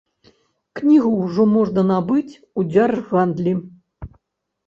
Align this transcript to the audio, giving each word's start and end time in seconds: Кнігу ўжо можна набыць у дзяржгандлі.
Кнігу 0.79 1.09
ўжо 1.25 1.43
можна 1.57 1.83
набыць 1.91 2.33
у 2.61 2.65
дзяржгандлі. 2.73 3.53